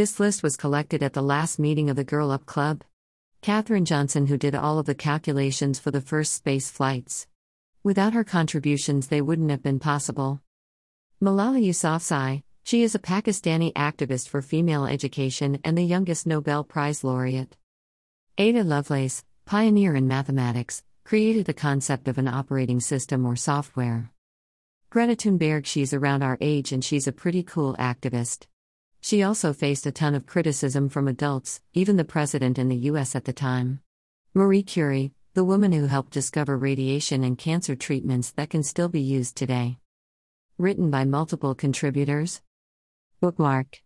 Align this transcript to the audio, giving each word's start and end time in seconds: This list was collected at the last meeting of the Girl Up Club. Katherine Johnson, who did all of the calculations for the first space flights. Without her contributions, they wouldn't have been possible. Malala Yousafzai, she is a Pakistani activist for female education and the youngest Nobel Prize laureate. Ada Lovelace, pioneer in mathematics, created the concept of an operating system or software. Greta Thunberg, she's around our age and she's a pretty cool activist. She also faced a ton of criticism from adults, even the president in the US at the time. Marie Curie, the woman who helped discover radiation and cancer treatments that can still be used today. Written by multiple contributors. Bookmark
This 0.00 0.18
list 0.18 0.42
was 0.42 0.56
collected 0.56 1.02
at 1.02 1.12
the 1.12 1.20
last 1.20 1.58
meeting 1.58 1.90
of 1.90 1.96
the 1.96 2.04
Girl 2.04 2.30
Up 2.30 2.46
Club. 2.46 2.84
Katherine 3.42 3.84
Johnson, 3.84 4.28
who 4.28 4.38
did 4.38 4.54
all 4.54 4.78
of 4.78 4.86
the 4.86 4.94
calculations 4.94 5.78
for 5.78 5.90
the 5.90 6.00
first 6.00 6.32
space 6.32 6.70
flights. 6.70 7.26
Without 7.84 8.14
her 8.14 8.24
contributions, 8.24 9.08
they 9.08 9.20
wouldn't 9.20 9.50
have 9.50 9.62
been 9.62 9.78
possible. 9.78 10.40
Malala 11.22 11.62
Yousafzai, 11.62 12.42
she 12.64 12.82
is 12.82 12.94
a 12.94 12.98
Pakistani 12.98 13.74
activist 13.74 14.30
for 14.30 14.40
female 14.40 14.86
education 14.86 15.60
and 15.64 15.76
the 15.76 15.84
youngest 15.84 16.26
Nobel 16.26 16.64
Prize 16.64 17.04
laureate. 17.04 17.58
Ada 18.38 18.64
Lovelace, 18.64 19.22
pioneer 19.44 19.94
in 19.94 20.08
mathematics, 20.08 20.82
created 21.04 21.44
the 21.44 21.52
concept 21.52 22.08
of 22.08 22.16
an 22.16 22.26
operating 22.26 22.80
system 22.80 23.26
or 23.26 23.36
software. 23.36 24.10
Greta 24.88 25.14
Thunberg, 25.14 25.66
she's 25.66 25.92
around 25.92 26.22
our 26.22 26.38
age 26.40 26.72
and 26.72 26.82
she's 26.82 27.06
a 27.06 27.12
pretty 27.12 27.42
cool 27.42 27.76
activist. 27.76 28.46
She 29.00 29.22
also 29.22 29.52
faced 29.52 29.86
a 29.86 29.92
ton 29.92 30.14
of 30.14 30.26
criticism 30.26 30.88
from 30.88 31.08
adults, 31.08 31.60
even 31.72 31.96
the 31.96 32.04
president 32.04 32.58
in 32.58 32.68
the 32.68 32.76
US 32.90 33.16
at 33.16 33.24
the 33.24 33.32
time. 33.32 33.80
Marie 34.34 34.62
Curie, 34.62 35.12
the 35.34 35.44
woman 35.44 35.72
who 35.72 35.86
helped 35.86 36.12
discover 36.12 36.58
radiation 36.58 37.24
and 37.24 37.38
cancer 37.38 37.76
treatments 37.76 38.30
that 38.32 38.50
can 38.50 38.62
still 38.62 38.88
be 38.88 39.00
used 39.00 39.36
today. 39.36 39.78
Written 40.58 40.90
by 40.90 41.04
multiple 41.04 41.54
contributors. 41.54 42.42
Bookmark 43.20 43.78